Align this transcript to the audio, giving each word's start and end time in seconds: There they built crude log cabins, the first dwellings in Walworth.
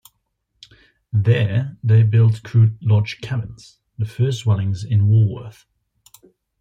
There 1.13 1.77
they 1.83 2.01
built 2.01 2.41
crude 2.41 2.79
log 2.83 3.07
cabins, 3.21 3.77
the 3.99 4.05
first 4.07 4.45
dwellings 4.45 4.83
in 4.83 5.05
Walworth. 5.07 5.67